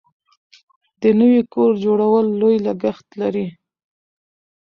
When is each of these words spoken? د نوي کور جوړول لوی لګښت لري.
د 1.01 1.03
نوي 1.19 1.41
کور 1.53 1.71
جوړول 1.85 2.25
لوی 2.41 2.55
لګښت 2.65 3.07
لري. 3.21 3.47